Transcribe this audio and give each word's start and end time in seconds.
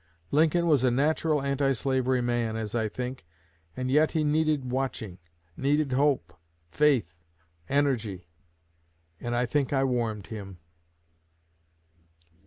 Lincoln 0.31 0.65
was 0.65 0.83
a 0.83 0.89
natural 0.89 1.43
anti 1.43 1.73
slavery 1.73 2.21
man, 2.21 2.55
as 2.55 2.73
I 2.73 2.89
think, 2.89 3.23
and 3.77 3.91
yet 3.91 4.13
he 4.13 4.23
needed 4.23 4.71
watching, 4.71 5.19
needed 5.55 5.91
hope, 5.91 6.35
faith, 6.71 7.13
energy; 7.69 8.25
and 9.19 9.35
I 9.35 9.45
think 9.45 9.71
I 9.73 9.83
warmed 9.83 10.25
him." 10.25 10.57